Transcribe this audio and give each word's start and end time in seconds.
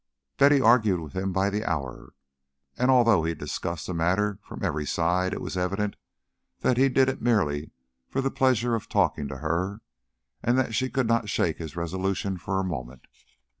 Betty 0.39 0.59
argued 0.59 0.99
with 0.99 1.13
him 1.13 1.31
by 1.31 1.51
the 1.51 1.63
hour, 1.63 2.15
and 2.75 2.89
although 2.89 3.23
he 3.23 3.35
discussed 3.35 3.85
the 3.85 3.93
matter 3.93 4.39
from 4.41 4.63
every 4.65 4.83
side, 4.87 5.31
it 5.31 5.41
was 5.41 5.55
evident 5.55 5.95
that 6.61 6.75
he 6.75 6.89
did 6.89 7.07
it 7.07 7.21
merely 7.21 7.69
for 8.09 8.19
the 8.19 8.31
pleasure 8.31 8.73
of 8.73 8.89
talking 8.89 9.27
to 9.27 9.37
her 9.37 9.81
and 10.41 10.57
that 10.57 10.73
she 10.73 10.89
could 10.89 11.05
not 11.07 11.29
shake 11.29 11.59
his 11.59 11.75
resolution 11.75 12.39
for 12.39 12.59
a 12.59 12.63
moment. 12.63 13.05